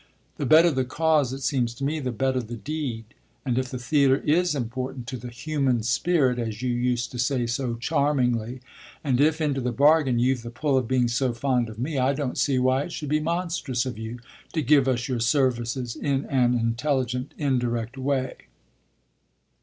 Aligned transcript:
"The 0.37 0.47
better 0.47 0.71
the 0.71 0.83
cause, 0.83 1.31
it 1.31 1.43
seems 1.43 1.75
to 1.75 1.83
me, 1.83 1.99
the 1.99 2.11
better 2.11 2.41
the 2.41 2.55
deed; 2.55 3.03
and 3.45 3.59
if 3.59 3.69
the 3.69 3.77
theatre 3.77 4.17
is 4.25 4.55
important 4.55 5.05
to 5.09 5.17
the 5.17 5.27
'human 5.27 5.83
spirit,' 5.83 6.39
as 6.39 6.63
you 6.63 6.71
used 6.71 7.11
to 7.11 7.19
say 7.19 7.45
so 7.45 7.75
charmingly, 7.75 8.61
and 9.03 9.21
if 9.21 9.39
into 9.39 9.61
the 9.61 9.71
bargain 9.71 10.17
you've 10.17 10.41
the 10.41 10.49
pull 10.49 10.75
of 10.75 10.87
being 10.87 11.07
so 11.07 11.33
fond 11.33 11.69
of 11.69 11.77
me, 11.77 11.99
I 11.99 12.13
don't 12.15 12.39
see 12.39 12.57
why 12.57 12.81
it 12.85 12.91
should 12.91 13.09
be 13.09 13.19
monstrous 13.19 13.85
of 13.85 13.99
you 13.99 14.17
to 14.53 14.63
give 14.63 14.87
us 14.87 15.07
your 15.07 15.19
services 15.19 15.95
in 15.95 16.25
an 16.25 16.55
intelligent, 16.55 17.35
indirect 17.37 17.95
way. 17.95 18.37